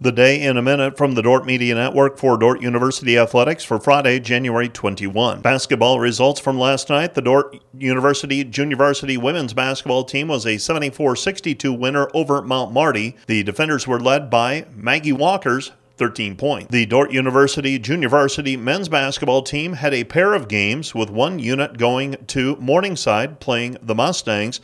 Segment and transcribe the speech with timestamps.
[0.00, 3.80] The day in a minute from the Dordt Media Network for Dordt University Athletics for
[3.80, 5.40] Friday, January 21.
[5.40, 7.14] Basketball results from last night.
[7.14, 12.72] The Dordt University Junior Varsity women's basketball team was a 74 62 winner over Mount
[12.72, 13.16] Marty.
[13.26, 16.70] The defenders were led by Maggie Walkers, 13 points.
[16.70, 21.40] The Dordt University Junior Varsity men's basketball team had a pair of games with one
[21.40, 24.60] unit going to Morningside playing the Mustangs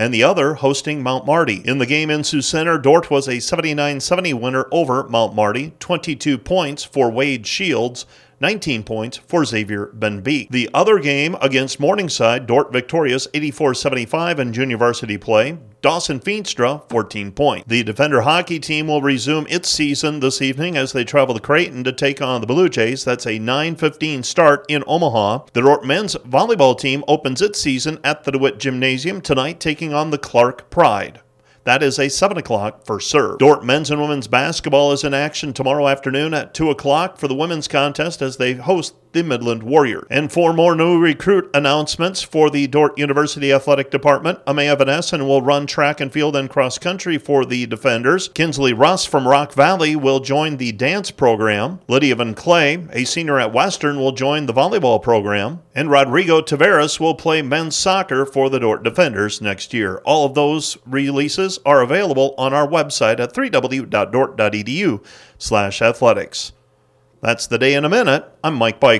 [0.00, 1.56] and the other hosting Mount Marty.
[1.56, 5.74] In the game in Sioux Center, Dordt was a 79 70 winner over Mount Marty,
[5.78, 8.06] 22 points for Wade Shields.
[8.40, 10.50] 19 points for Xavier Benbeek.
[10.50, 15.58] The other game against Morningside, Dordt victorious 84 75 in junior varsity play.
[15.82, 17.64] Dawson Feenstra, 14 points.
[17.66, 21.84] The Defender hockey team will resume its season this evening as they travel to Creighton
[21.84, 23.04] to take on the Blue Jays.
[23.04, 25.46] That's a 9:15 start in Omaha.
[25.52, 30.10] The Dordt men's volleyball team opens its season at the DeWitt Gymnasium tonight, taking on
[30.10, 31.20] the Clarke Pride.
[31.64, 33.38] That is a 7 o'clock for serve.
[33.38, 37.34] Dordt men's and women's basketball is in action tomorrow afternoon at 2 o'clock for the
[37.34, 40.06] women's contest as they host the Midland Warrior.
[40.10, 45.26] And for more new recruit announcements for the Dordt University Athletic Department, Amaya Van Essen
[45.26, 48.28] will run track and field and cross country for the defenders.
[48.28, 51.80] Kinsley Russ from Rock Valley will join the dance program.
[51.88, 55.60] Lydia Van Clay, a senior at Western, will join the volleyball program.
[55.74, 59.98] And Rodrigo Taveras will play men's soccer for the Dordt Defenders next year.
[60.04, 65.04] All of those releases are available on our website at 3w.dordt.edu
[65.38, 66.52] slash athletics.
[67.20, 68.24] That's the day in a minute.
[68.42, 68.98] I'm Mike Biker.